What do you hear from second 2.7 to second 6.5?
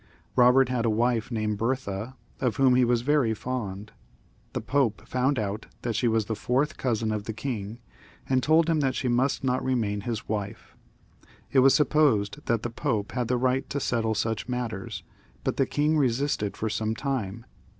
he was very fond. The Pope found out that she was the